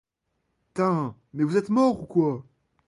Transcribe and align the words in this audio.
’tain 0.73 1.15
mais 1.35 1.43
vous 1.43 1.57
êtes 1.57 1.69
morts 1.69 2.01
ou 2.01 2.05
quoi? 2.07 2.43